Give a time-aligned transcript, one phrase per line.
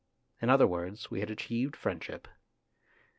[0.41, 2.27] In other words, we had achieved friendship.